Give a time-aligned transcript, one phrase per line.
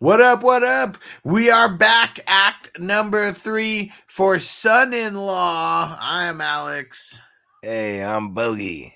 [0.00, 0.44] What up?
[0.44, 0.96] What up?
[1.24, 5.96] We are back, act number three for Son in Law.
[5.98, 7.18] I am Alex.
[7.64, 8.94] Hey, I'm Bogey.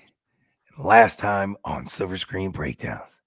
[0.77, 3.19] Last time on Silver Screen Breakdowns.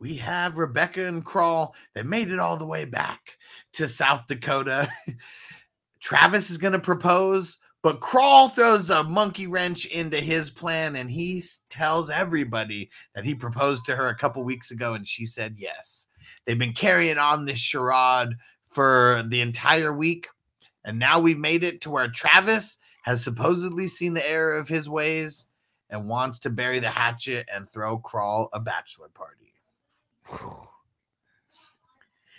[0.00, 3.20] We have Rebecca and Crawl that made it all the way back
[3.74, 4.88] to South Dakota.
[6.00, 11.10] Travis is going to propose, but Crawl throws a monkey wrench into his plan and
[11.10, 15.56] he tells everybody that he proposed to her a couple weeks ago and she said
[15.58, 16.06] yes.
[16.44, 18.36] They've been carrying on this charade
[18.66, 20.28] for the entire week.
[20.84, 24.88] And now we've made it to where Travis has supposedly seen the error of his
[24.88, 25.46] ways
[25.90, 29.52] and wants to bury the hatchet and throw Crawl a bachelor party.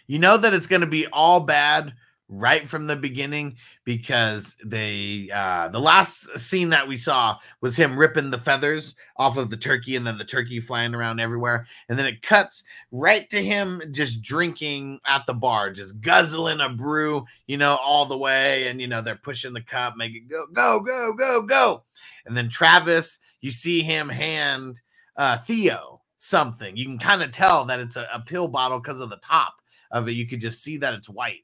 [0.07, 1.93] You know that it's going to be all bad
[2.39, 7.97] right from the beginning because they uh the last scene that we saw was him
[7.97, 11.67] ripping the feathers off of the turkey and then the turkey flying around everywhere.
[11.87, 16.69] And then it cuts right to him just drinking at the bar just guzzling a
[16.69, 18.68] brew you know all the way.
[18.68, 21.84] And you know they're pushing the cup make it go go go go go.
[22.25, 24.81] And then Travis you see him hand
[25.15, 26.75] uh Theo something.
[26.75, 29.55] You can kind of tell that it's a, a pill bottle because of the top
[29.91, 30.13] of it.
[30.13, 31.43] You could just see that it's white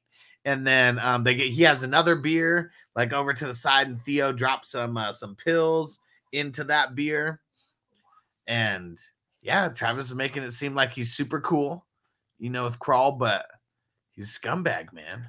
[0.50, 4.04] and then um, they get he has another beer like over to the side, and
[4.04, 6.00] Theo drops some uh, some pills
[6.32, 7.40] into that beer,
[8.48, 9.00] and
[9.44, 11.86] yeah, Travis is making it seem like he's super cool,
[12.40, 13.46] you know, with Crawl, but
[14.16, 15.28] he's a scumbag, man.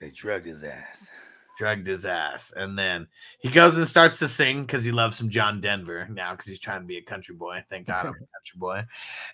[0.00, 1.10] They drugged his ass.
[1.58, 3.08] Drugged his ass, and then
[3.40, 6.60] he goes and starts to sing because he loves some John Denver now because he's
[6.60, 7.64] trying to be a country boy.
[7.70, 8.84] Thank God I'm a country boy,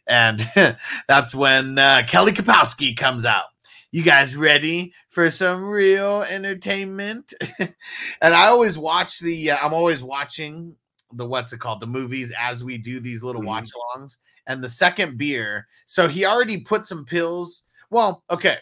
[0.07, 0.79] and
[1.09, 3.47] that's when uh, Kelly Kapowski comes out.
[3.95, 7.35] You guys ready for some real entertainment?
[7.59, 7.75] and
[8.35, 9.51] I always watch the.
[9.51, 10.75] Uh, I'm always watching
[11.13, 13.47] the what's it called the movies as we do these little Mhm.
[13.47, 14.17] watch alongs.
[14.47, 17.65] And the second beer, so he already put some pills.
[17.91, 18.57] Well, okay.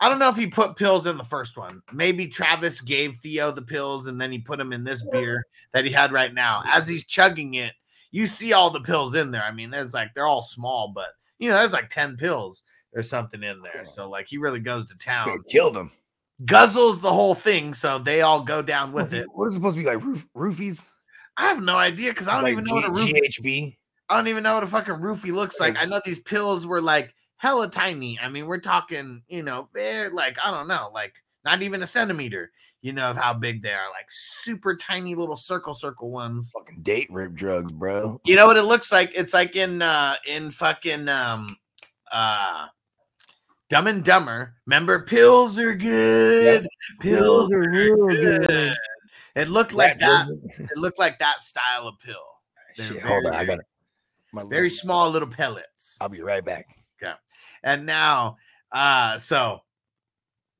[0.00, 1.80] I don't know if he put pills in the first one.
[1.92, 5.86] Maybe Travis gave Theo the pills and then he put them in this beer that
[5.86, 6.62] he had right now.
[6.66, 7.72] As he's chugging it,
[8.10, 9.44] you see all the pills in there.
[9.44, 11.08] I mean, there's like they're all small, but
[11.38, 12.62] you know, there's like 10 pills
[12.94, 13.84] or something in there.
[13.84, 15.42] So like he really goes to town.
[15.48, 15.90] Killed him.
[16.44, 19.26] Guzzles the whole thing, so they all go down with it.
[19.32, 20.02] What is it supposed to be like?
[20.02, 20.84] Roof, roofies?
[21.36, 23.20] I have no idea because I don't Like even know what a G- roofie.
[23.40, 23.76] GHB.
[24.08, 25.76] I don't even know what a fucking roofie looks like.
[25.76, 28.18] I know these pills were like hella tiny.
[28.20, 31.86] I mean, we're talking, you know, they're like I don't know, like not even a
[31.86, 32.50] centimeter.
[32.82, 36.50] You know of how big they are, like super tiny little circle circle ones.
[36.52, 38.20] Fucking date rape drugs, bro.
[38.26, 39.10] You know what it looks like?
[39.14, 41.56] It's like in uh in fucking um
[42.12, 42.66] uh
[43.74, 44.54] Dumb and Dumber.
[44.66, 46.68] Remember, pills are good.
[47.00, 48.72] Pills are real good.
[49.34, 50.28] It looked like that.
[50.28, 50.68] virgin.
[50.70, 52.14] It looked like that style of pill.
[52.76, 53.32] Shit, hold on.
[53.32, 53.64] very, I got it.
[54.32, 55.96] My Very small little pellets.
[56.00, 56.66] I'll be right back.
[57.02, 57.14] Okay.
[57.64, 58.36] And now,
[58.70, 59.62] uh, so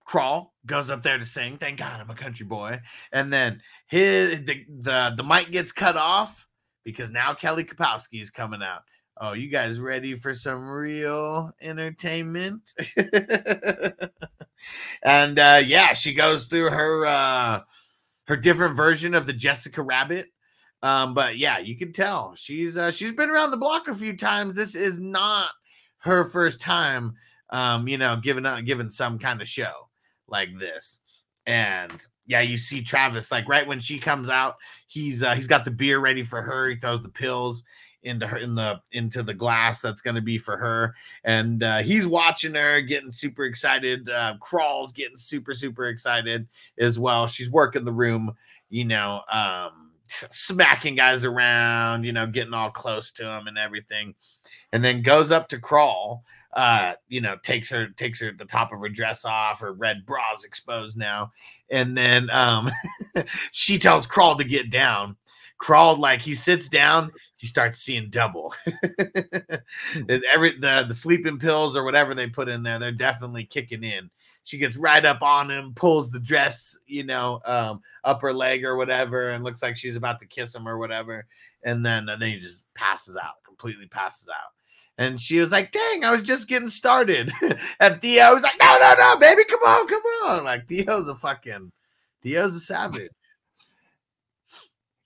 [0.04, 1.56] Crawl goes up there to sing.
[1.56, 2.80] Thank God I'm a country boy.
[3.12, 6.48] And then his the the, the mic gets cut off
[6.82, 8.80] because now Kelly Kapowski is coming out.
[9.16, 12.62] Oh, you guys ready for some real entertainment?
[15.02, 17.60] and uh yeah, she goes through her uh
[18.26, 20.26] her different version of the Jessica Rabbit.
[20.82, 24.16] Um, but yeah, you can tell she's uh she's been around the block a few
[24.16, 24.56] times.
[24.56, 25.50] This is not
[25.98, 27.14] her first time
[27.54, 29.88] um, you know, giving out giving some kind of show
[30.26, 31.00] like this.
[31.46, 31.92] And
[32.26, 34.56] yeah, you see Travis like right when she comes out,
[34.88, 36.70] he's uh, he's got the beer ready for her.
[36.70, 37.62] He throws the pills
[38.04, 40.94] into her in the into the glass that's going to be for her.
[41.24, 46.46] And uh, he's watching her getting super excited uh, crawls getting super super excited
[46.78, 47.26] as well.
[47.26, 48.34] She's working the room
[48.70, 49.90] you know um
[50.30, 54.14] smacking guys around you know getting all close to him and everything.
[54.72, 58.72] And then goes up to crawl uh you know takes her takes her the top
[58.72, 61.32] of her dress off her red bra's exposed now.
[61.70, 62.70] And then um
[63.50, 65.16] she tells crawl to get down.
[65.56, 67.10] Crawled like he sits down
[67.44, 68.54] he starts seeing double.
[70.32, 74.08] Every the the sleeping pills or whatever they put in there they're definitely kicking in.
[74.44, 78.64] She gets right up on him pulls the dress you know um up her leg
[78.64, 81.26] or whatever and looks like she's about to kiss him or whatever.
[81.62, 84.52] And then and then he just passes out completely passes out.
[84.96, 87.30] And she was like dang i was just getting started.
[87.78, 90.44] And theo was like no no no baby come on come on.
[90.44, 91.72] Like theo's a fucking
[92.22, 93.10] theo's a savage.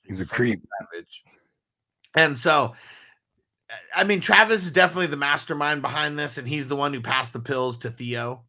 [0.05, 0.63] He's a creep.
[0.93, 1.25] savage.
[2.15, 2.75] And so,
[3.95, 7.33] I mean, Travis is definitely the mastermind behind this, and he's the one who passed
[7.33, 8.45] the pills to Theo.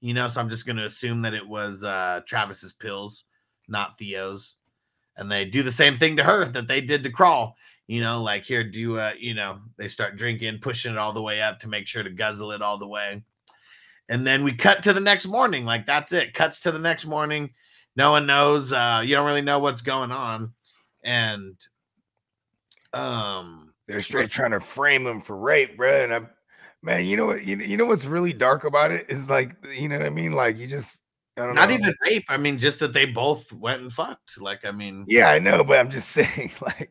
[0.00, 3.24] You know, so I'm just going to assume that it was uh, Travis's pills,
[3.68, 4.56] not Theo's.
[5.16, 7.56] And they do the same thing to her that they did to Crawl.
[7.86, 11.22] You know, like here, do uh, you know, they start drinking, pushing it all the
[11.22, 13.22] way up to make sure to guzzle it all the way.
[14.08, 15.64] And then we cut to the next morning.
[15.64, 16.34] Like that's it.
[16.34, 17.50] Cuts to the next morning.
[17.96, 18.72] No one knows.
[18.72, 20.52] Uh, you don't really know what's going on.
[21.04, 21.56] And
[22.96, 26.02] um they're straight trying to frame him for rape, bro.
[26.02, 26.28] And I'm
[26.82, 27.44] man, you know what?
[27.44, 30.32] You, you know what's really dark about it is like, you know what I mean?
[30.32, 31.02] Like you just
[31.36, 31.74] not know.
[31.74, 32.24] even rape.
[32.28, 34.40] I mean, just that they both went and fucked.
[34.40, 36.90] Like, I mean, yeah, I know, but I'm just saying, like,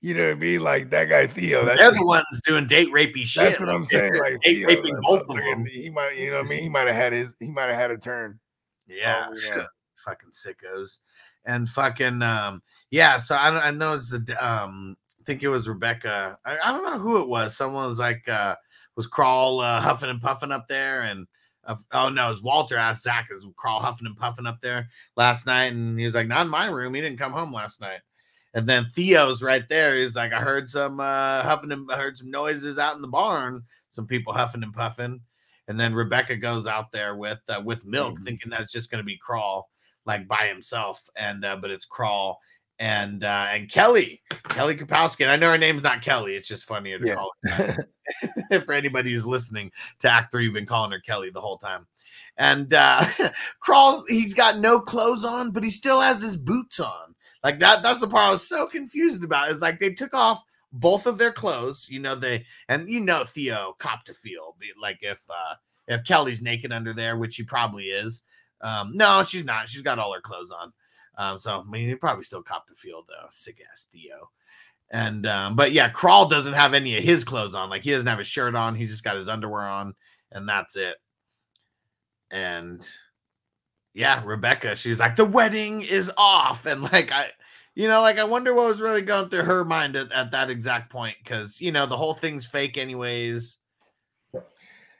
[0.00, 0.60] you know what I mean?
[0.60, 1.64] Like that guy Theo.
[1.64, 3.44] They're the ones doing date rapey shit.
[3.44, 4.14] That's what I'm saying.
[4.14, 5.64] Like date Theo, raping both of them.
[5.66, 6.62] He might, you know what I mean?
[6.62, 7.36] He might have had his.
[7.38, 8.40] He might have had a turn.
[8.86, 9.64] Yeah, oh, yeah.
[9.96, 10.98] fucking sickos,
[11.44, 13.18] and fucking um, yeah.
[13.18, 13.64] So I don't.
[13.64, 14.96] I know it's the um.
[15.24, 16.38] I think it was Rebecca.
[16.44, 17.56] I, I don't know who it was.
[17.56, 18.56] Someone was like uh
[18.94, 21.26] was crawl uh, huffing and puffing up there and
[21.92, 25.46] oh no, it was Walter asked Zack is crawl huffing and puffing up there last
[25.46, 26.92] night, and he was like, "Not in my room.
[26.92, 28.00] He didn't come home last night."
[28.52, 29.96] And then Theo's right there.
[29.96, 33.08] He's like, "I heard some uh, huffing and I heard some noises out in the
[33.08, 33.62] barn.
[33.92, 35.20] Some people huffing and puffing."
[35.66, 38.24] And then Rebecca goes out there with uh, with milk, mm-hmm.
[38.24, 39.70] thinking that it's just going to be crawl
[40.04, 42.40] like by himself, and uh, but it's crawl
[42.78, 45.22] and uh, and Kelly, Kelly Kapowski.
[45.22, 46.36] And I know her name's not Kelly.
[46.36, 47.14] It's just funnier to yeah.
[47.14, 47.86] call it
[48.64, 50.44] for anybody who's listening to Act Three.
[50.44, 51.86] You've been calling her Kelly the whole time.
[52.36, 53.06] And uh,
[53.60, 54.06] crawls.
[54.08, 57.14] He's got no clothes on, but he still has his boots on.
[57.42, 57.82] Like that.
[57.82, 59.50] That's the part I was so confused about.
[59.50, 60.42] Is like they took off
[60.72, 61.86] both of their clothes.
[61.88, 65.54] You know they and you know Theo cop to feel like if uh
[65.86, 68.22] if Kelly's naked under there, which she probably is.
[68.60, 69.68] Um, no, she's not.
[69.68, 70.72] She's got all her clothes on.
[71.16, 73.26] Um, so I mean, he probably still copped the field though.
[73.30, 74.30] Sick ass Theo.
[74.90, 77.70] And um, but yeah, Crawl doesn't have any of his clothes on.
[77.70, 78.74] Like he doesn't have a shirt on.
[78.74, 79.94] He's just got his underwear on,
[80.30, 80.96] and that's it.
[82.30, 82.86] And
[83.92, 86.66] yeah, Rebecca, she's like, the wedding is off.
[86.66, 87.28] And like I,
[87.74, 90.50] you know, like I wonder what was really going through her mind at, at that
[90.50, 93.58] exact point, because you know, the whole thing's fake anyways.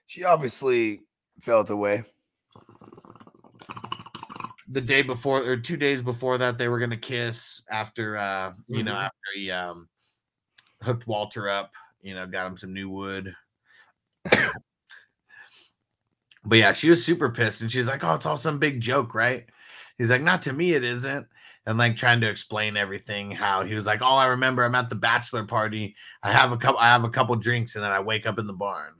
[0.06, 1.00] She obviously
[1.40, 2.04] felt away
[4.68, 8.76] the day before or two days before that they were gonna kiss after uh you
[8.76, 8.86] mm-hmm.
[8.86, 9.88] know after he um
[10.84, 11.72] hooked Walter up,
[12.02, 13.34] you know, got him some new wood.
[14.30, 14.58] but
[16.50, 19.46] yeah, she was super pissed and she's like, Oh, it's all some big joke, right?
[19.98, 21.26] He's like, Not to me, it isn't.
[21.66, 24.90] And like trying to explain everything, how he was like, All I remember, I'm at
[24.90, 25.96] the bachelor party.
[26.22, 28.46] I have a couple I have a couple drinks and then I wake up in
[28.46, 28.92] the barn.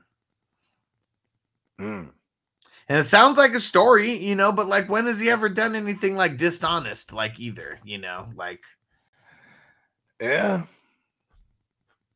[1.80, 2.10] Mm.
[2.88, 5.74] And it sounds like a story, you know, but like when has he ever done
[5.74, 8.62] anything like dishonest, like either, you know, like
[10.20, 10.66] Yeah.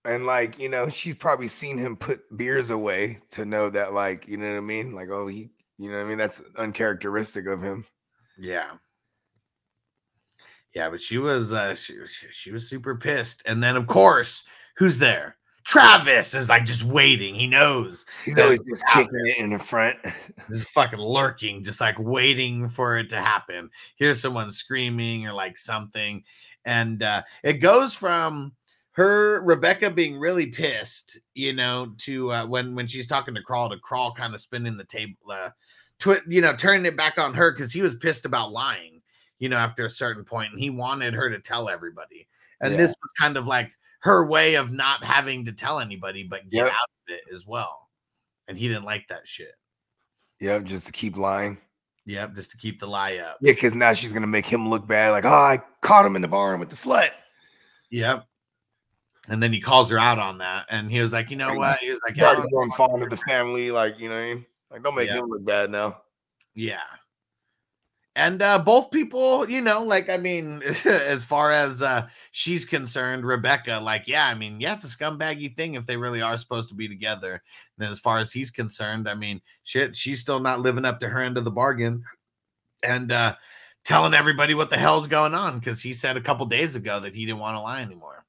[0.05, 4.27] And like, you know, she's probably seen him put beers away to know that, like,
[4.29, 4.93] you know what I mean?
[4.93, 6.19] Like, oh, he you know what I mean?
[6.19, 7.85] That's uncharacteristic of him.
[8.39, 8.73] Yeah.
[10.75, 11.97] Yeah, but she was uh she,
[12.31, 13.43] she was super pissed.
[13.47, 14.45] And then of course,
[14.77, 15.38] who's there?
[15.69, 17.35] Travis is like just waiting.
[17.35, 18.07] He knows.
[18.25, 19.99] He's always just kicking it in the front.
[20.49, 23.69] Just fucking lurking, just like waiting for it to happen.
[23.97, 26.25] Here's someone screaming or like something.
[26.65, 28.53] And uh it goes from
[28.93, 33.69] her Rebecca being really pissed, you know, to uh, when when she's talking to Crawl
[33.69, 35.51] to Crawl kind of spinning the table, uh,
[35.99, 39.03] twi- you know, turning it back on her because he was pissed about lying,
[39.39, 42.27] you know, after a certain point, and he wanted her to tell everybody.
[42.63, 42.79] And yeah.
[42.79, 46.65] this was kind of like her way of not having to tell anybody but get
[46.65, 46.67] yep.
[46.67, 47.89] out of it as well.
[48.47, 49.55] And he didn't like that shit.
[50.41, 51.59] Yep, just to keep lying.
[52.07, 53.37] Yep, just to keep the lie up.
[53.41, 56.23] Yeah, because now she's gonna make him look bad, like, oh, I caught him in
[56.23, 57.11] the barn with the slut.
[57.91, 58.25] Yep.
[59.29, 61.79] And then he calls her out on that, and he was like, you know what?
[61.81, 65.11] He was like, yeah, going fond of the family, like you know, like don't make
[65.11, 65.19] yep.
[65.19, 65.99] him look bad now.
[66.55, 66.81] Yeah,
[68.19, 73.25] and uh, both people, you know, like I mean, as far as uh, she's concerned,
[73.25, 76.69] Rebecca, like, yeah, I mean, yeah, it's a scumbaggy thing if they really are supposed
[76.71, 77.35] to be together.
[77.35, 77.41] And
[77.79, 81.09] then as far as he's concerned, I mean, shit, she's still not living up to
[81.09, 82.03] her end of the bargain,
[82.83, 83.37] and uh,
[83.85, 87.15] telling everybody what the hell's going on because he said a couple days ago that
[87.15, 88.25] he didn't want to lie anymore.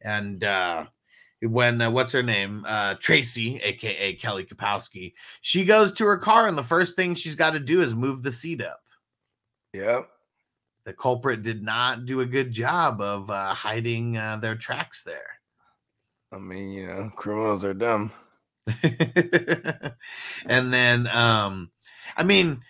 [0.00, 0.86] And uh,
[1.44, 6.48] when uh, what's her name uh tracy aka kelly kapowski she goes to her car
[6.48, 8.80] and the first thing she's got to do is move the seat up.
[9.72, 10.08] Yep.
[10.84, 15.40] The culprit did not do a good job of uh hiding uh, their tracks there.
[16.32, 18.12] I mean you know criminals are dumb.
[20.46, 21.70] And then um
[22.16, 22.62] i mean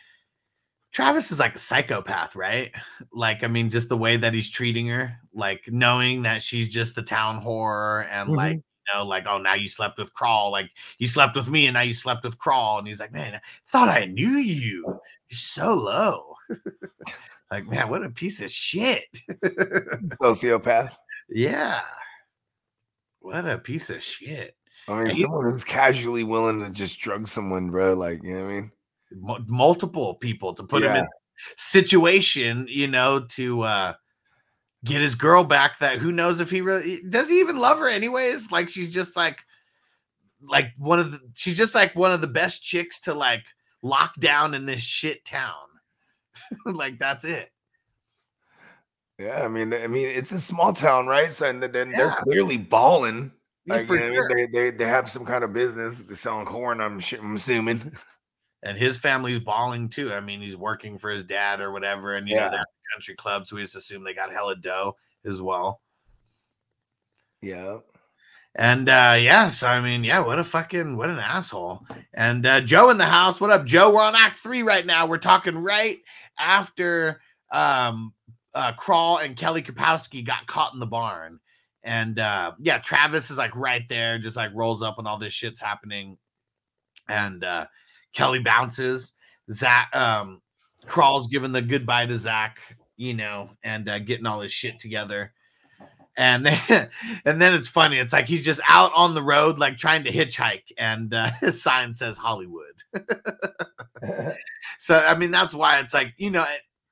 [0.95, 2.73] Travis is like a psychopath, right?
[3.13, 6.95] Like, I mean, just the way that he's treating her, like knowing that she's just
[6.95, 8.37] the town whore and mm-hmm.
[8.37, 10.53] like, you know, like, oh, now you slept with Crawl.
[10.53, 12.79] Like, you slept with me and now you slept with Crawl.
[12.79, 14.85] And he's like, man, I thought I knew you.
[14.87, 16.37] You're so low.
[17.51, 19.07] like, man, what a piece of shit.
[20.23, 20.95] Sociopath.
[21.29, 21.81] Yeah.
[23.19, 24.55] What a piece of shit.
[24.87, 27.95] I mean, someone who's casually willing to just drug someone, bro.
[27.95, 28.71] Like, you know what I mean?
[29.17, 31.01] Mu- multiple people to put him Yeah.
[31.01, 31.07] in
[31.57, 33.95] situation, you know, to uh
[34.85, 37.89] get his girl back that who knows if he really does he even love her
[37.89, 38.51] anyways?
[38.53, 39.39] Like she's just like
[40.41, 43.45] like one of the she's just like one of the best chicks to like
[43.83, 45.55] lock down in this shit town.
[46.67, 47.51] like that's it.
[49.19, 51.33] Yeah, I mean, I mean, it's a small town, right?
[51.33, 52.17] So and then they're Yeah.
[52.23, 53.31] clearly balling.
[53.65, 54.35] Yeah, Like, for you know I sure.
[54.35, 54.51] mean?
[54.53, 55.99] they, they they have some kind of business.
[55.99, 56.81] They're selling corn.
[56.81, 57.93] I'm I'm assuming.
[58.65, 60.13] and his family's balling too.
[60.13, 62.95] I mean, he's working for his dad or whatever, and you know they're at the
[62.95, 65.83] country club, so we just assume they got hella dough as well.
[67.43, 67.79] Yeah.
[68.57, 71.87] And uh yeah, so I mean, yeah, what a fucking what an asshole.
[72.15, 73.41] And uh Joe in the house.
[73.41, 73.93] What up, Joe?
[73.93, 75.07] We're on act three right now.
[75.07, 75.99] We're talking right
[76.39, 78.15] after um
[78.55, 81.41] uh Crawl and Kelly Kapowski got caught in the barn.
[81.83, 85.33] And uh yeah, Travis is like right there, just like rolls up when all this
[85.33, 86.17] shit's happening.
[87.09, 87.67] And uh
[88.15, 89.13] Kelly bounces.
[89.51, 90.41] Zack um
[90.87, 92.59] Crawl's giving the goodbye to Zack,
[92.97, 95.33] you know, and uh, getting all his shit together.
[96.17, 96.91] And then
[97.25, 97.99] and then it's funny.
[97.99, 101.63] It's like he's just out on the road like trying to hitchhike and uh, his
[101.63, 102.83] sign says hollywood.
[104.79, 106.45] So i mean that's why it's like you know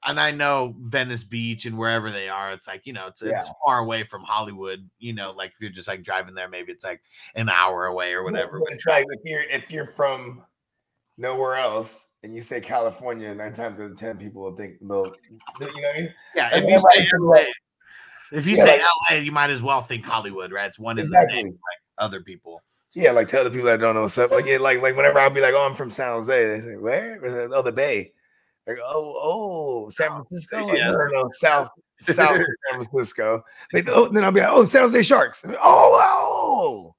[0.06, 3.50] and i know venice beach and wherever they are it's like you know it's, it's
[3.64, 6.84] far away from hollywood you know like if you're just like driving there maybe it's
[6.84, 7.02] like
[7.34, 10.42] an hour away or whatever it's like if you're if you're from
[11.18, 15.06] nowhere else and you say California, nine times out of ten people will think they'll,
[15.06, 16.14] you know what I mean?
[16.34, 19.62] yeah if you say like- LA, if you Yeah, say like- la you might as
[19.62, 22.62] well think hollywood right it's one is the same like other people
[22.94, 24.30] Yeah, like tell the people that don't know what's up.
[24.30, 26.76] Like, yeah, like, like whenever I'll be like, "Oh, I'm from San Jose," they say,
[26.76, 27.18] "Where?"
[27.54, 28.12] Oh, the Bay.
[28.66, 30.66] Like, oh, oh, San oh, Francisco.
[30.66, 30.90] Like, Yeah.
[30.90, 31.70] No, no, south,
[32.02, 32.36] south
[32.70, 33.42] San Francisco.
[33.72, 36.94] Like, oh, then I'll be like, "Oh, San Jose Sharks." Oh, wow.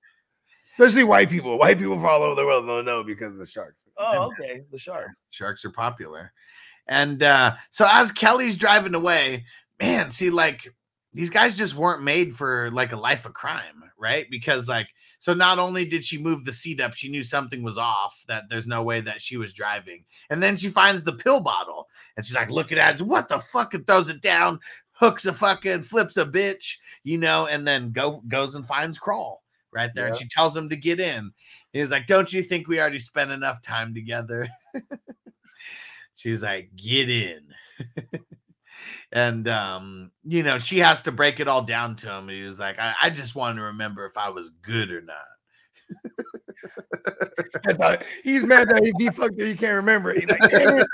[0.74, 1.58] Especially white people.
[1.60, 3.82] White people from all over the world don't know because of the Sharks.
[3.98, 5.22] Oh, okay, the Sharks.
[5.30, 6.34] sharks are popular.
[6.88, 9.46] And uh, so as Kelly's driving away,
[9.80, 10.68] man, see, like
[11.14, 14.26] these guys just weren't made for like a life of crime, right?
[14.30, 14.88] Because like,
[15.20, 18.50] so not only did she move the seat up, she knew something was off, that
[18.50, 20.04] there's no way that she was driving.
[20.30, 21.88] And then she finds the pill bottle
[22.18, 23.74] and she's like, looking at it, what the fuck?
[23.74, 24.60] And throws it down,
[24.92, 29.43] hooks a fucking, flips a bitch, you know, and then go goes and finds Crawl
[29.74, 30.08] right there.
[30.08, 31.32] And she tells him to get in.
[31.72, 34.48] He's like, Don't you think we already spent enough time together?
[36.16, 37.42] She's like, Get in.
[39.12, 42.30] and, um, you know, she has to break it all down to him.
[42.30, 45.18] He was like, I, I just want to remember if I was good or not.
[48.24, 50.22] He's mad that he fucked her, he can't remember it.
[50.22, 50.88] He's like, "Damn it,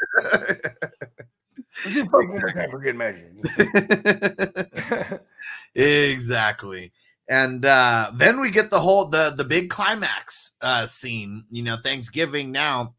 [1.83, 3.31] let's just fuck one more time for good measure.
[5.75, 6.91] exactly
[7.29, 11.77] and uh then we get the whole the the big climax uh scene you know
[11.81, 12.93] thanksgiving now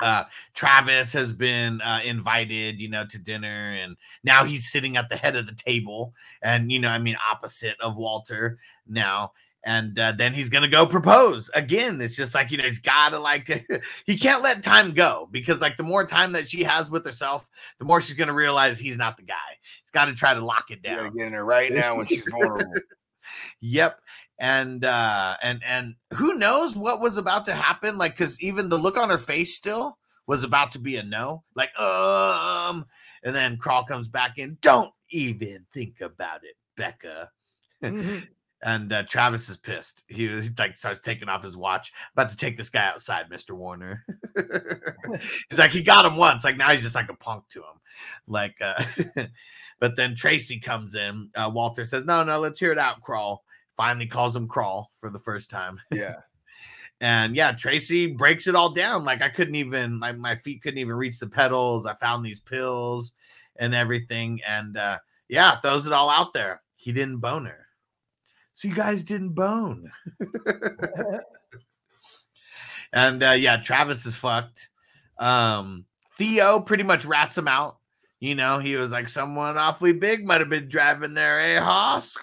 [0.00, 5.08] uh travis has been uh invited you know to dinner and now he's sitting at
[5.08, 9.32] the head of the table and you know i mean opposite of walter now.
[9.66, 11.98] And uh, then he's gonna go propose again.
[12.02, 15.62] It's just like you know he's gotta like to he can't let time go because
[15.62, 18.98] like the more time that she has with herself the more she's gonna realize he's
[18.98, 19.34] not the guy.
[19.82, 21.16] He's got to try to lock it You gotta down.
[21.16, 22.74] get in there right now when she's vulnerable.
[23.64, 23.98] Yep.
[24.38, 27.96] And uh and and who knows what was about to happen?
[27.96, 31.44] Like, cause even the look on her face still was about to be a no.
[31.54, 32.86] Like, um,
[33.22, 34.58] and then Crawl comes back in.
[34.60, 37.30] Don't even think about it, Becca.
[37.82, 38.28] Mhm.
[38.66, 40.04] And uh, Travis is pissed.
[40.08, 41.92] He he, like starts taking off his watch.
[42.14, 44.06] About to take this guy outside, Mister Warner.
[45.50, 46.44] he's like he got him once.
[46.44, 47.78] Like now he's just like a punk to him.
[48.26, 48.82] Like, uh,
[49.80, 51.28] but then Tracy comes in.
[51.34, 53.44] Uh, Walter says, "No, no, let's hear it out." Crawl
[53.76, 55.80] finally calls him Crawl for the first time.
[55.92, 56.16] Yeah.
[57.00, 59.04] And yeah, Tracy breaks it all down.
[59.04, 61.86] Like I couldn't even, my, my feet couldn't even reach the pedals.
[61.86, 63.12] I found these pills
[63.56, 64.40] and everything.
[64.46, 66.62] And uh, yeah, throws it all out there.
[66.76, 67.66] He didn't bone her.
[68.52, 69.90] So you guys didn't bone.
[72.94, 74.68] And uh, yeah, Travis is fucked.
[75.18, 75.84] Um,
[76.16, 77.78] Theo pretty much rats him out.
[78.20, 82.16] You know, he was like, someone awfully big might have been driving there, eh, Hoss?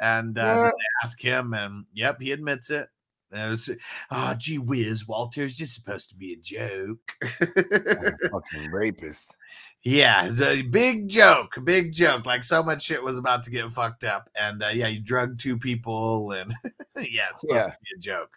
[0.00, 0.72] And uh,
[1.04, 2.88] ask him, and yep, he admits it.
[3.32, 3.70] And it was,
[4.12, 7.12] oh, gee whiz, Walter, it's just supposed to be a joke.
[8.30, 9.34] fucking rapist.
[9.82, 12.24] yeah, it's a big joke, big joke.
[12.24, 14.30] Like so much shit was about to get fucked up.
[14.38, 16.54] And uh, yeah, you drugged two people, and
[16.96, 17.72] yeah, it's supposed Yeah.
[17.72, 18.30] to be a joke.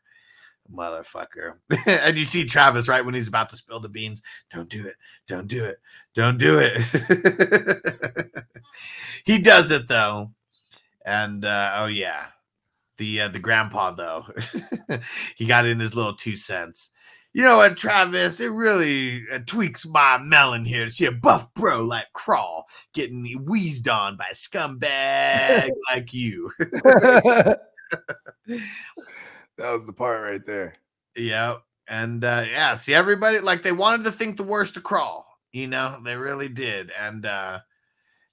[0.74, 1.54] Motherfucker.
[1.88, 4.22] and you see Travis right when he's about to spill the beans.
[4.52, 4.96] Don't do it.
[5.28, 5.80] Don't do it.
[6.14, 8.44] Don't do it.
[9.24, 10.32] he does it though.
[11.10, 12.28] And uh, oh yeah,
[13.00, 14.28] the uh, the grandpa though,
[15.36, 16.92] he got in his little two cents.
[17.34, 18.40] You know what, Travis?
[18.40, 23.26] It really uh, tweaks my melon here to see a buff bro like Crawl getting
[23.44, 26.52] wheezed on by a scumbag like you.
[26.60, 27.58] that
[29.58, 30.76] was the part right there.
[31.16, 31.64] Yep.
[31.88, 35.26] And uh, yeah, see everybody like they wanted to think the worst of Crawl.
[35.52, 36.92] You know, they really did.
[36.92, 37.62] And uh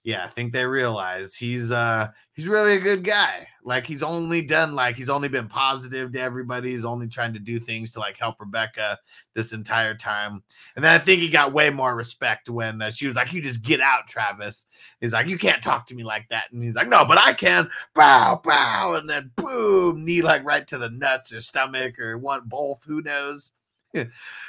[0.06, 3.48] yeah, I think they realize he's uh he's really a good guy.
[3.64, 6.70] Like he's only done like he's only been positive to everybody.
[6.70, 9.00] He's only trying to do things to like help Rebecca
[9.34, 10.44] this entire time.
[10.76, 13.42] And then I think he got way more respect when uh, she was like, "You
[13.42, 14.66] just get out, Travis."
[15.00, 17.32] He's like, "You can't talk to me like that." And he's like, "No, but I
[17.32, 22.16] can." Bow, bow, and then boom, knee like right to the nuts or stomach or
[22.16, 22.84] one both.
[22.84, 23.50] Who knows?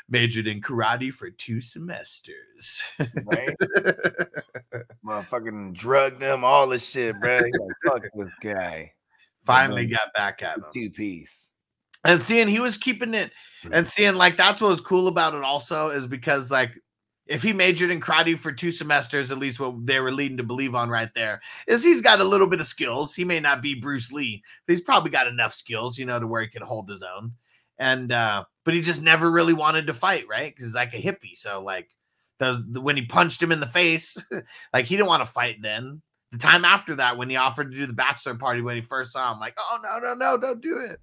[0.08, 2.84] Majored in karate for two semesters.
[3.26, 3.56] Right?
[5.30, 7.44] Motherfucking drug them, all this shit, bro.
[7.44, 8.94] He's like, fuck this guy.
[9.46, 10.66] Finally got back at him.
[10.74, 11.52] Two piece.
[12.04, 13.32] And seeing he was keeping it
[13.72, 16.72] and seeing like that's what was cool about it also is because like
[17.28, 20.44] if he majored in karate for two semesters, at least what they were leading to
[20.44, 23.16] believe on right there is he's got a little bit of skills.
[23.16, 26.28] He may not be Bruce Lee, but he's probably got enough skills, you know, to
[26.28, 27.34] where he can hold his own.
[27.80, 30.54] And uh, but he just never really wanted to fight, right?
[30.54, 31.36] Because he's like a hippie.
[31.36, 31.90] So like
[32.40, 34.18] the, the when he punched him in the face,
[34.74, 36.02] like he didn't want to fight then.
[36.32, 39.14] The time after that, when he offered to do the bachelor party when he first
[39.14, 41.00] saw him, like, oh no, no, no, don't do it.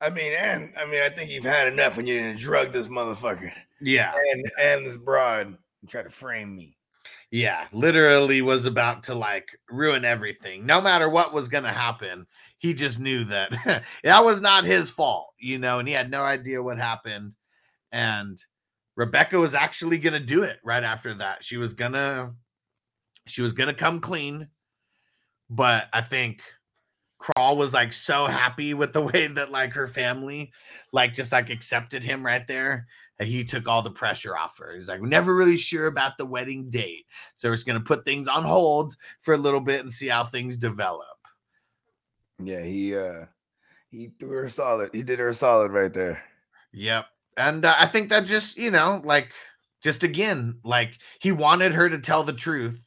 [0.00, 2.88] I mean, and I mean, I think you've had enough when you didn't drug this
[2.88, 4.14] motherfucker Yeah.
[4.32, 6.76] and and this broad and try to frame me.
[7.30, 10.66] Yeah, literally was about to like ruin everything.
[10.66, 12.26] No matter what was going to happen,
[12.58, 16.22] he just knew that that was not his fault, you know, and he had no
[16.22, 17.34] idea what happened.
[17.92, 18.42] And
[18.96, 21.42] Rebecca was actually going to do it right after that.
[21.42, 22.32] She was going to
[23.26, 24.48] she was going to come clean.
[25.48, 26.42] But I think
[27.18, 30.52] Crawl was like so happy with the way that like her family
[30.92, 32.86] like just like accepted him right there
[33.18, 34.74] that he took all the pressure off her.
[34.74, 37.04] He's like, we're never really sure about the wedding date.
[37.34, 40.24] So we're just gonna put things on hold for a little bit and see how
[40.24, 41.06] things develop.
[42.42, 43.26] Yeah, he uh
[43.90, 44.90] he threw her solid.
[44.92, 46.22] He did her solid right there.
[46.72, 47.06] Yep.
[47.40, 49.32] And uh, I think that just, you know, like
[49.82, 52.84] just again, like he wanted her to tell the truth,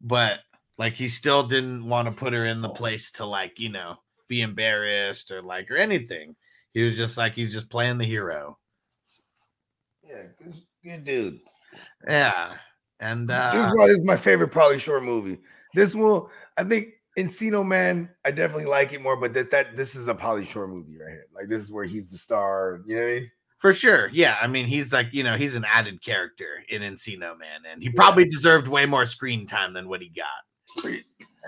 [0.00, 0.40] but
[0.78, 3.96] like he still didn't want to put her in the place to like, you know,
[4.28, 6.36] be embarrassed or like or anything.
[6.72, 8.58] He was just like he's just playing the hero.
[10.02, 11.40] Yeah, good, good dude.
[12.06, 12.54] Yeah.
[13.00, 15.38] And this uh one is my favorite probably short movie.
[15.74, 18.10] This will, I think, Encino Man.
[18.24, 21.10] I definitely like it more, but that that this is a Pauly Shore movie right
[21.10, 21.26] here.
[21.34, 22.82] Like this is where he's the star.
[22.86, 23.30] You know what I mean?
[23.58, 24.10] For sure.
[24.12, 24.36] Yeah.
[24.40, 27.88] I mean, he's like, you know, he's an added character in Encino Man, and he
[27.90, 30.92] probably deserved way more screen time than what he got.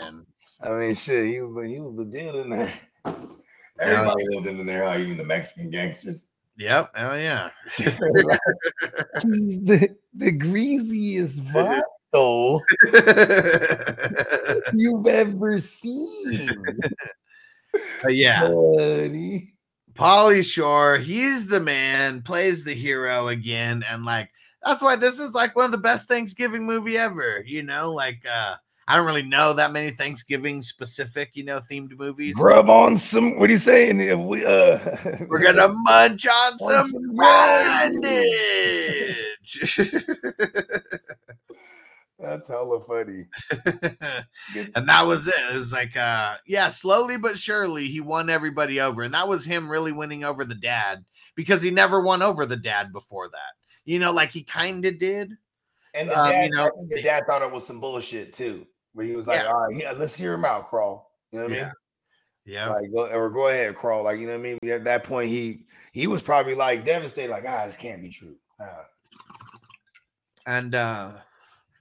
[0.05, 0.25] And
[0.63, 2.73] I mean, shit, he was the he was the dude in there.
[3.81, 4.99] Everybody lived in there, huh?
[4.99, 6.27] even the Mexican gangsters.
[6.57, 6.91] yep.
[6.97, 7.51] Oh, yeah.
[7.77, 7.89] He's
[9.61, 11.41] the the greasiest
[12.13, 12.61] vato
[14.75, 16.51] you've ever seen,
[18.03, 18.49] But yeah.
[18.49, 19.55] buddy.
[19.95, 23.85] Pauly Shore, he's the man, plays the hero again.
[23.89, 24.31] And like,
[24.65, 27.43] that's why this is like one of the best Thanksgiving movie ever.
[27.45, 28.55] You know, like, uh,
[28.87, 32.35] I don't really know that many Thanksgiving specific, you know, themed movies.
[32.37, 33.39] Grub on some.
[33.39, 34.11] What are you saying?
[34.11, 34.79] Uh, we uh,
[35.29, 37.11] We're gonna munch on On some some.
[42.19, 43.27] That's hella funny.
[44.75, 45.35] and that was it.
[45.51, 49.03] It was like, uh, yeah, slowly but surely he won everybody over.
[49.03, 51.05] And that was him really winning over the dad
[51.37, 53.53] because he never won over the dad before that.
[53.85, 55.37] You know, like he kind of did.
[55.95, 58.67] And the Um, dad, you know, the dad thought it was some bullshit too.
[58.95, 59.49] But he was like, Yeah.
[59.53, 61.73] "All right, yeah, let's hear him out, crawl." You know what I mean?
[62.45, 62.71] Yeah.
[62.71, 64.03] Like, go, or go ahead, crawl.
[64.03, 64.71] Like, you know what I mean?
[64.73, 68.37] At that point, he he was probably like devastated, like, ah, this can't be true.
[68.61, 68.87] Ah.
[70.47, 71.13] and uh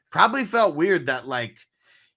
[0.10, 1.58] probably felt weird that like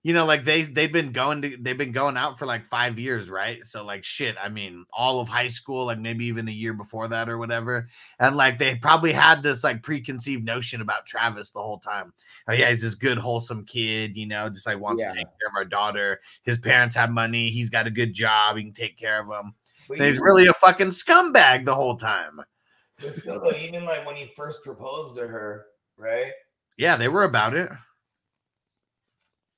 [0.02, 2.98] you know like they they've been going to they've been going out for like five
[2.98, 3.62] years right?
[3.64, 7.08] So like shit i mean all of high school like maybe even a year before
[7.08, 7.86] that or whatever.
[8.18, 12.14] And like they probably had this like preconceived notion about travis the whole time.
[12.48, 15.10] Oh yeah he's this good wholesome kid you know just like wants Yeah.
[15.10, 16.20] to take care of our daughter.
[16.44, 17.50] His parents have money.
[17.50, 18.56] He's got a good job.
[18.56, 19.54] He can take care of them
[19.86, 22.40] But he's really a fucking scumbag the whole time.
[23.02, 25.66] But still, though, even like when he first proposed to her,
[25.98, 26.32] right?
[26.80, 27.70] Yeah they were about it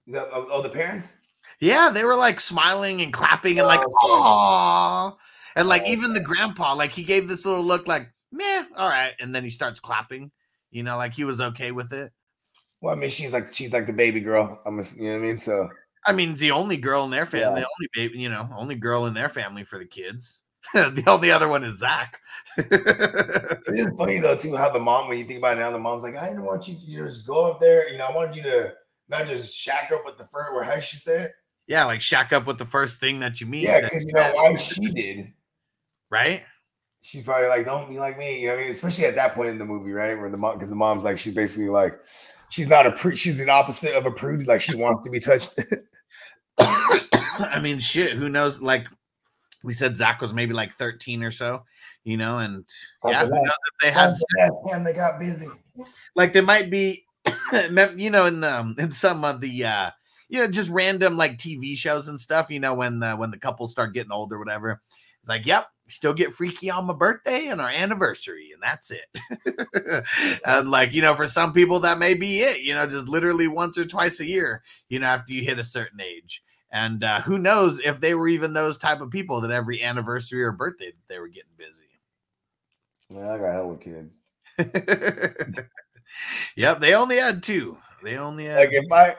[0.07, 1.19] The- oh, oh, the parents?
[1.61, 5.17] Yeah, they were like smiling and clapping and like, Oh,
[5.55, 8.89] and like Oh, even the grandpa, like he gave this little look, like, "Meh, all
[8.89, 10.33] right," and then he starts clapping.
[10.73, 12.11] You know, like he was okay with it.
[12.81, 14.61] Well, I mean, she's like she's like the baby girl.
[14.67, 15.39] I'm, ass- you know what I mean?
[15.39, 15.69] So
[16.05, 17.67] I mean, the only girl in their family, Yeah.
[17.67, 20.41] the only baby, you know, only girl in their family for the kids.
[20.75, 22.19] the only other one is Zack.
[22.59, 25.79] It is funny though too how the mom when you think about it now the
[25.79, 28.37] mom's like I didn't want you to just go up there you know I wanted
[28.37, 28.73] you to
[29.09, 31.33] not just shack up with the first or how she said
[31.67, 33.63] yeah, like shack up with the first thing that you meet.
[33.63, 35.33] yeah because you know why she did
[36.11, 36.43] right?
[37.01, 39.33] she's probably like don't be like me you know what I mean especially at that
[39.33, 41.99] point in the movie right where the mom because the mom's like she's basically like
[42.51, 45.21] she's not a prude she's the opposite of a prude like she wants to be
[45.21, 45.59] touched
[46.59, 48.61] I mean, shit, who knows?
[48.61, 48.87] Like
[49.65, 51.65] we said, Zack was maybe like 13 or so,
[52.05, 52.65] you know, and
[53.07, 54.15] yeah, After who that- knows if they had
[54.67, 55.49] damn they got busy.
[56.15, 57.07] Like they might be
[57.97, 59.91] you know in the in some of the uh
[60.29, 63.39] you know just random like tv shows and stuff you know when the when the
[63.39, 64.83] couples start getting old or whatever.
[65.21, 70.05] It's like yep still get freaky on my birthday and our anniversary and that's it.
[70.45, 73.49] And like you know for some people that may be it you know just literally
[73.49, 77.21] once or twice a year you know after you hit a certain age and uh,
[77.21, 80.87] who knows if they were even those type of people that every anniversary or birthday
[80.87, 81.83] that they were getting busy
[83.11, 84.21] man I got hella kids
[86.57, 87.77] yep, they only had two.
[88.03, 89.17] They only had like if I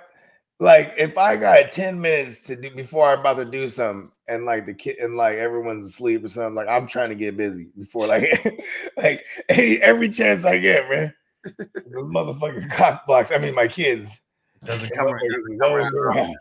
[0.59, 4.45] like if I got 10 minutes to do before I'm about to do something and
[4.45, 7.69] like the kid and like everyone's asleep or something, like I'm trying to get busy
[7.77, 8.63] before like
[8.97, 11.13] like any, every chance I get, man.
[11.43, 13.33] The motherfucking cock blocks.
[13.33, 14.21] I mean my kids.
[14.63, 16.37] doesn't come around, Motherfuckers is always around.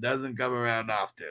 [0.00, 1.28] Doesn't come around often.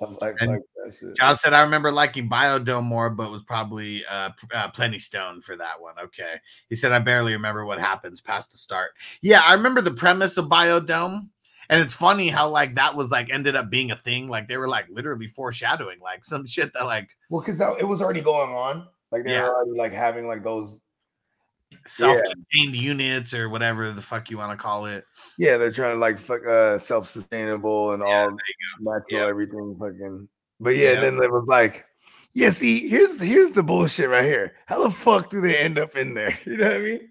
[0.00, 1.14] I'm like, And- like that.
[1.18, 5.56] Josh said I remember liking Biodome more, but was probably uh, uh Plenty Stone for
[5.56, 5.94] that one.
[6.02, 6.36] Okay,
[6.68, 8.92] he said I barely remember what happens past the start.
[9.22, 11.28] Yeah, I remember the premise of Biodome,
[11.68, 14.28] and it's funny how like that was like ended up being a thing.
[14.28, 18.00] Like they were like literally foreshadowing like some shit that like Well, because it was
[18.00, 18.86] already going on.
[19.10, 19.42] Like they Yeah.
[19.48, 20.80] were already like having like those.
[21.86, 25.04] Self-contained units or whatever the fuck you want to call it.
[25.38, 28.30] Yeah, they're trying to like fuck uh self-sustainable and Yeah, all
[28.80, 29.26] natural Yeah.
[29.26, 30.28] everything fucking.
[30.60, 30.94] But yeah, Yeah.
[30.96, 31.84] and then there was like,
[32.34, 34.54] yeah, see, here's here's the bullshit right here.
[34.66, 36.38] How the fuck do they end up in there?
[36.46, 37.10] You know what I mean?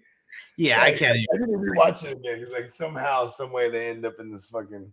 [0.56, 1.16] Yeah, I can't.
[1.16, 4.46] I didn't rewatch it again because like somehow, some way they end up in this
[4.46, 4.92] fucking.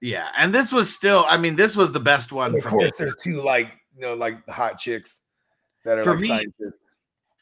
[0.00, 1.24] Yeah, and this was still.
[1.28, 2.78] I mean, this was the best one And of for me.
[2.78, 5.22] course, there's two like you know like hot chicks
[5.84, 6.82] that are For like me- scientists.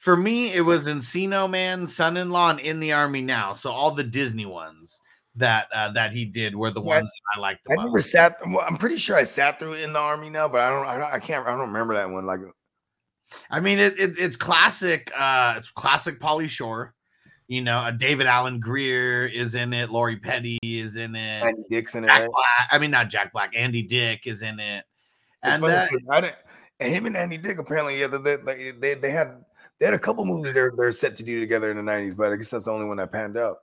[0.02, 3.52] For me, it was Encino Man, Son-in-Law, and In the Army Now.
[3.52, 5.00] So all the Disney ones
[5.36, 8.36] that uh, that he did were the Yeah, ones that I liked I never sat.
[8.44, 10.86] Well, I'm pretty sure I sat through in the army now, but I don't.
[10.86, 11.46] I, don't, I can't.
[11.46, 12.26] I don't remember that one.
[12.26, 12.40] Like,
[13.48, 15.12] I mean, it, it, it's classic.
[15.16, 16.94] Uh, it's classic Pauly Shore.
[17.46, 19.90] You know, uh, David Alan Grier is in it.
[19.90, 21.44] Lori Petty is in it.
[21.44, 22.02] Andy Dixon.
[22.02, 22.28] Jack?
[22.28, 22.68] Black.
[22.72, 23.52] I mean, not Jack Black.
[23.54, 24.84] Andy Dick is in it.
[25.44, 26.36] It's And funny I didn't.
[26.80, 29.44] Him and Andy Dick apparently, yeah, they, they, they, they had
[29.82, 32.32] they had a couple movies they're they're set to do together in the '90s, but
[32.32, 33.56] I guess that's the only one that panned out.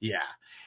[0.00, 0.22] Yeah.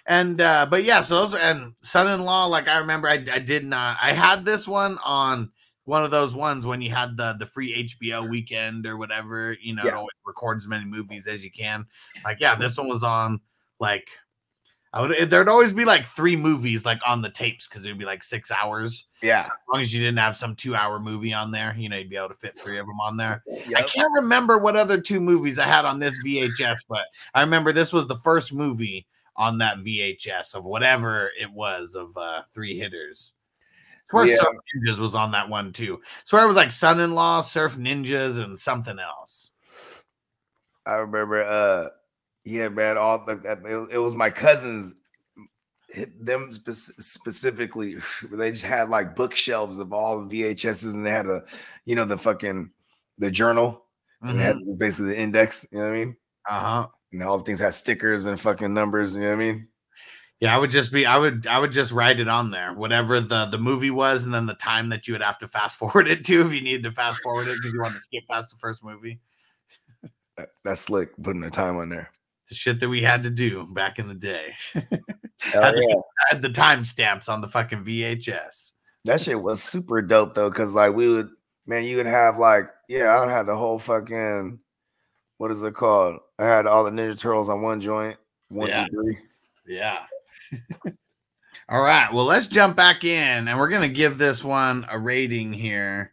[0.05, 3.97] And uh but yeah, so those and son-in-law, like I remember I, I did not
[3.99, 5.51] I had this one on
[5.85, 9.73] one of those ones when you had the the free HBO weekend or whatever, you
[9.73, 10.05] know, Yeah.
[10.23, 11.87] record as many movies as you can.
[12.23, 13.41] Like, yeah, this one was on
[13.79, 14.07] like
[14.93, 18.05] I would there'd always be like three movies like on the tapes because it'd be
[18.05, 19.05] like six hours.
[19.21, 21.95] Yeah, As long as you didn't have some two hour movie on there, you know,
[21.95, 23.43] you'd be able to fit three of them on there.
[23.75, 27.71] I can't remember what other two movies I had on this VHS, but I remember
[27.71, 32.77] this was the first movie on that VHS of whatever it was of uh three
[32.77, 33.31] hitters.
[34.09, 34.35] Swear Yeah.
[34.35, 36.01] Surf Ninjas was on that one too.
[36.25, 39.51] Swear it was like Son in Law, Surf Ninjas, and something else.
[40.85, 41.43] I remember.
[41.43, 41.89] Uh,
[42.43, 42.97] yeah, man.
[42.97, 44.95] All the, that- it, it was my cousins.
[46.21, 47.95] Them spe- specifically,
[48.31, 51.43] they just had like bookshelves of all the VHSs, and they had a,
[51.85, 52.71] you know, the fucking
[53.17, 53.83] the journal,
[54.21, 55.67] and they had basically the index.
[55.71, 56.15] You know what I mean?
[56.49, 56.87] Uh huh.
[57.11, 59.15] And all the things had stickers and fucking numbers.
[59.15, 59.67] You know what I mean?
[60.39, 63.19] Yeah, I would just be I would I would just write it on there, whatever
[63.19, 66.07] the the movie was, and then the time that you would have to fast forward
[66.07, 68.49] it to if you needed to fast forward it because you wanted to skip past
[68.51, 69.19] the first movie.
[70.37, 71.09] That- That's slick.
[71.21, 72.11] Putting the time on there.
[72.51, 74.53] The shit that we had to do back in the day.
[75.37, 75.95] Hell Had yeah.
[75.95, 78.73] I had the timestamps on the fucking VHS.
[79.05, 81.29] That shit was super dope though, because like we would,
[81.65, 84.59] man, you would have like, yeah, I had the whole fucking,
[85.37, 86.17] what is it called?
[86.37, 88.17] I had all the Ninja Turtles on one joint,
[88.49, 88.85] one, Yeah.
[88.91, 89.17] two, three.
[89.65, 89.99] Yeah.
[91.69, 92.11] All right.
[92.11, 96.11] Well, let's jump back in and we're going to give this one a rating here.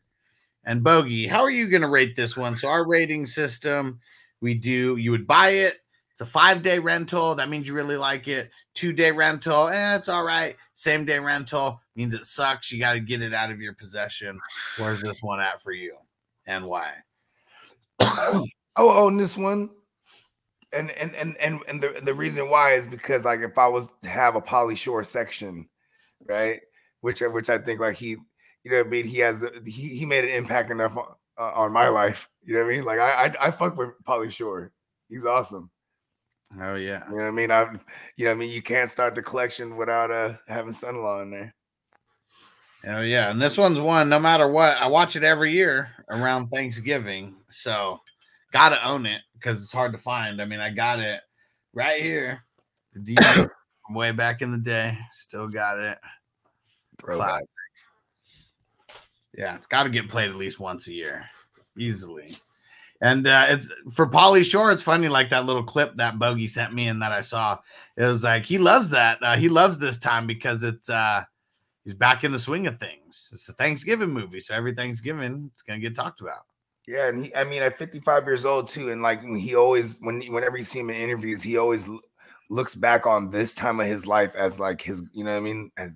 [0.62, 2.54] And Bogey, how are you going to rate this one?
[2.54, 3.98] So, our rating system,
[4.40, 5.74] we do, you would buy it.
[6.18, 7.36] It's a five day rental.
[7.36, 8.50] That means you really like it.
[8.74, 10.56] Two day rental, eh, it's all right.
[10.74, 12.72] Same day rental means it sucks.
[12.72, 14.36] You got to get it out of your possession.
[14.78, 15.96] Where's this one at for you
[16.46, 16.90] and why?
[18.80, 19.70] Oh, and this one,
[20.72, 23.92] and and and and and the the reason why is because like if I was
[24.02, 25.68] to have a Pauly Shore section,
[26.28, 26.60] right,
[27.00, 30.06] which which I think like he, you know, what I mean, he has he he
[30.06, 32.28] made an impact enough on, uh, on my life.
[32.44, 32.84] You know what I mean?
[32.84, 34.70] Like I I, I fuck with Pauly Shore.
[35.08, 35.72] He's awesome.
[36.60, 37.04] Oh yeah.
[37.08, 37.50] You know what I mean?
[37.50, 37.66] I
[38.16, 41.54] you know I mean you can't start the collection without uh having son-in-law in there.
[42.86, 44.08] Oh yeah, and this one's one.
[44.08, 47.98] No matter what, I watch it every year around Thanksgiving, so
[48.52, 50.40] gotta own it because it's hard to find.
[50.40, 51.20] I mean, I got it
[51.74, 52.44] right here,
[52.92, 53.50] the DVD
[53.86, 54.96] from way back in the day.
[55.10, 55.98] Still got it.
[57.00, 57.44] Throwback.
[59.36, 61.24] Yeah, it's got to get played at least once a year,
[61.76, 62.34] easily.
[63.00, 64.72] And uh, it's for Pauly Shore.
[64.72, 67.58] It's funny, like that little clip that Bogey sent me and that I saw.
[67.96, 69.18] It was like he loves that.
[69.22, 71.22] Uh, he loves this time because it's uh,
[71.84, 73.28] he's back in the swing of things.
[73.32, 76.42] It's a Thanksgiving movie, so every Thanksgiving it's gonna get talked about.
[76.88, 80.20] Yeah, and he, I mean, at 55 years old too, and like he always, when
[80.32, 82.00] whenever you see him in interviews, he always l-
[82.50, 85.40] looks back on this time of his life as like his, you know what I
[85.40, 85.92] mean, as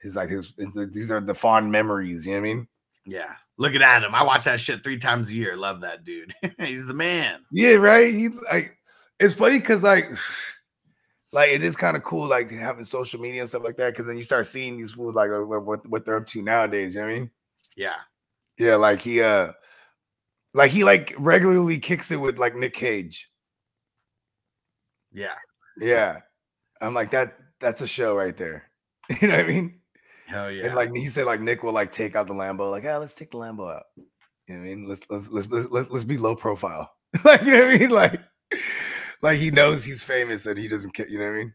[0.00, 0.54] his like his.
[0.92, 2.26] These are the fond memories.
[2.26, 2.68] You know what I mean?
[3.04, 4.14] Yeah, look at Adam.
[4.14, 5.56] I watch that shit three times a year.
[5.56, 6.34] Love that dude.
[6.58, 7.40] he's the man.
[7.50, 8.12] Yeah, right.
[8.12, 8.76] He's like,
[9.20, 10.10] it's funny because like,
[11.32, 14.06] like it is kind of cool like having social media and stuff like that because
[14.06, 16.94] then you start seeing these fools like what what they're up to nowadays.
[16.94, 17.30] You know what I mean?
[17.76, 17.96] Yeah,
[18.58, 19.52] Yeah, like he uh
[20.52, 23.30] like he like regularly kicks it with like Nick Cage.
[25.12, 25.34] yeah.
[25.80, 26.20] Yeah.
[26.80, 28.70] I'm like that that's a show right there.
[29.20, 29.80] You know what I mean?
[30.34, 30.66] Hell yeah.
[30.66, 33.14] And like he said like Nick will like take out the Lambo like, "Yeah, let's
[33.14, 33.84] take the Lambo out."
[34.48, 34.88] You know what I mean?
[34.88, 36.90] Let's let's let's let's, let's, let's be low profile.
[37.24, 37.90] like you know what I mean?
[37.90, 38.20] Like
[39.22, 41.54] like he knows he's famous and he doesn't care, you know what I mean?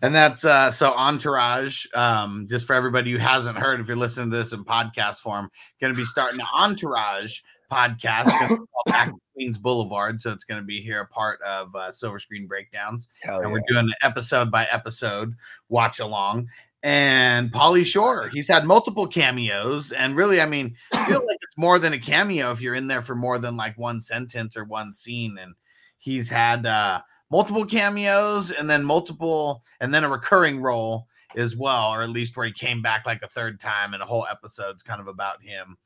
[0.00, 1.84] And that's uh so Entourage.
[1.94, 5.50] Um, just for everybody who hasn't heard, if you're listening to this in podcast form,
[5.78, 10.22] gonna be starting an Entourage podcast gonna be called back Queens Boulevard.
[10.22, 13.08] So it's gonna be here a part of uh, Silver Screen Breakdowns.
[13.22, 13.52] Hell and yeah.
[13.52, 15.34] we're doing an episode by episode
[15.68, 16.48] watch along.
[16.86, 21.58] And Pauly Shore, he's had multiple cameos, and really, I mean, I feel like it's
[21.58, 24.62] more than a cameo if you're in there for more than like one sentence or
[24.62, 25.36] one scene.
[25.36, 25.56] And
[25.98, 31.92] he's had uh, multiple cameos, and then multiple, and then a recurring role as well,
[31.92, 34.84] or at least where he came back like a third time, and a whole episode's
[34.84, 35.76] kind of about him.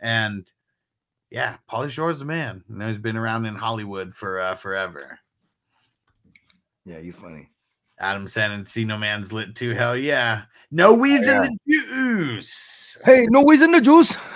[0.00, 0.44] And
[1.30, 2.64] yeah, Pauly Shore's the man.
[2.68, 5.20] You know, he's been around in Hollywood for uh, forever.
[6.84, 7.48] Yeah, he's funny.
[8.00, 9.74] Adam Encino Man's lit too.
[9.74, 10.42] Hell yeah.
[10.70, 11.44] No weeds yeah.
[11.44, 12.98] in the juice.
[13.04, 14.16] Hey, no ways in the juice.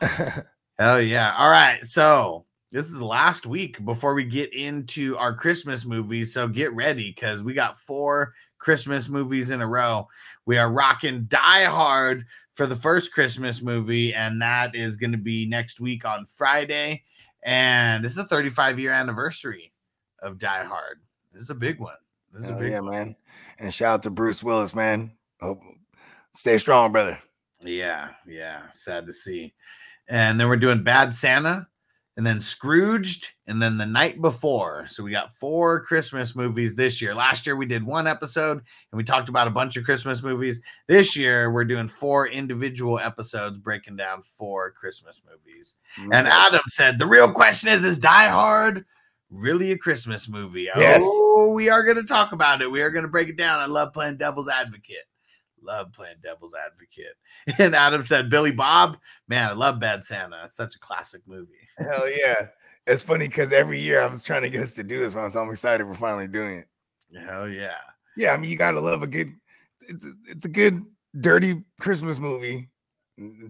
[0.78, 1.34] Hell yeah.
[1.36, 1.84] All right.
[1.86, 6.32] So this is the last week before we get into our Christmas movies.
[6.32, 10.08] So get ready because we got four Christmas movies in a row.
[10.46, 15.18] We are rocking Die Hard for the first Christmas movie, and that is going to
[15.18, 17.02] be next week on Friday.
[17.42, 19.72] And this is a 35 year anniversary
[20.20, 21.00] of Die Hard.
[21.32, 21.96] This is a big one.
[22.32, 23.16] This is a big yeah, man.
[23.58, 25.12] And shout out to Bruce Willis, man.
[25.40, 25.60] Hope
[26.34, 27.18] stay strong, brother.
[27.60, 29.54] Yeah, yeah, sad to see.
[30.08, 31.68] And then we're doing Bad Santa,
[32.16, 34.86] and then Scrooged, and then the night before.
[34.88, 37.14] So we got four Christmas movies this year.
[37.14, 40.60] Last year we did one episode and we talked about a bunch of Christmas movies.
[40.88, 45.76] This year we're doing four individual episodes breaking down four Christmas movies.
[45.96, 48.84] And Adam said the real question is is Die Hard
[49.32, 50.68] really a Christmas movie?
[50.76, 51.02] Yes.
[51.04, 52.70] Oh, we are going to talk about it.
[52.70, 53.58] We are going to break it down.
[53.58, 55.06] I love playing devil's advocate.
[55.60, 57.16] Love playing devil's advocate.
[57.58, 60.42] And Adam said, Billy Bob, man, I love Bad Santa.
[60.44, 61.54] It's such a classic movie.
[61.78, 62.48] Hell yeah.
[62.86, 65.28] It's funny because every year I was trying to get us to do this one,
[65.30, 66.68] so I'm excited we're finally doing it.
[67.26, 67.78] Hell yeah.
[68.16, 69.32] Yeah, I mean you gotta love a good
[69.88, 70.84] it's it's a good
[71.18, 72.68] dirty Christmas movie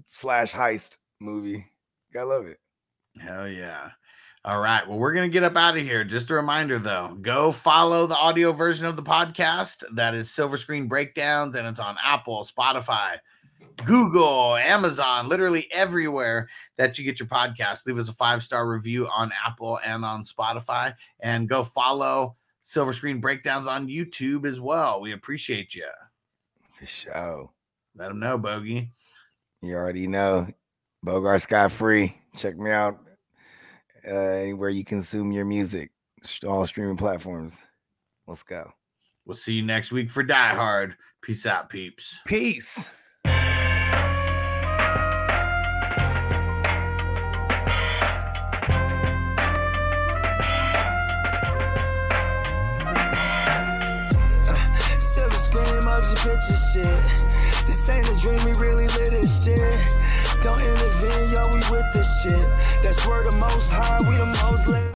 [0.08, 1.66] slash heist movie.
[2.12, 2.58] Gotta love it.
[3.18, 3.90] Hell yeah.
[4.44, 4.86] All right.
[4.88, 6.02] Well, we're going to get up out of here.
[6.02, 9.84] Just a reminder, though go follow the audio version of the podcast.
[9.94, 13.18] That is Silver Screen Breakdowns, and it's on Apple, Spotify,
[13.84, 17.86] Google, Amazon, literally everywhere that you get your podcast.
[17.86, 22.92] Leave us a five star review on Apple and on Spotify, and go follow Silver
[22.92, 25.00] Screen Breakdowns on YouTube as well.
[25.00, 25.86] We appreciate you.
[26.80, 27.50] For sure.
[27.94, 28.90] Let them know, Bogey.
[29.60, 30.48] You already know.
[31.04, 32.16] Bogart Scott Free.
[32.36, 32.98] Check me out
[34.06, 35.90] uh, anywhere you consume your music.
[36.46, 37.58] All streaming platforms.
[38.26, 38.72] Let's go.
[39.24, 40.96] We'll see you next week for Die Hard.
[41.22, 42.18] Peace out, peeps.
[42.26, 42.90] Peace.
[54.98, 55.82] Silver screen
[56.16, 57.02] picture shit.
[57.66, 60.01] This ain't a dream, we really lit this shit.
[60.42, 62.48] Don't intervene, yo, we with this shit.
[62.82, 64.91] That's where the most high, we the most lit.